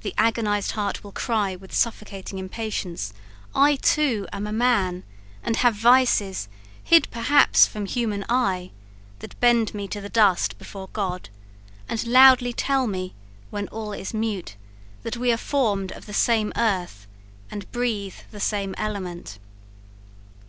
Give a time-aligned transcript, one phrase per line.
[0.00, 3.12] The agonized heart will cry with suffocating impatience
[3.54, 5.04] I too am a man!
[5.40, 6.48] and have vices,
[6.82, 8.72] hid, perhaps, from human eye,
[9.20, 11.28] that bend me to the dust before God,
[11.88, 13.14] and loudly tell me
[13.50, 14.56] when all is mute,
[15.04, 17.06] that we are formed of the same earth,
[17.48, 19.38] and breathe the same element.